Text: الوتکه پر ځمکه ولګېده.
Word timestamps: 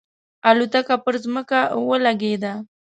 الوتکه 0.49 0.95
پر 1.05 1.13
ځمکه 1.23 1.59
ولګېده. 1.89 2.53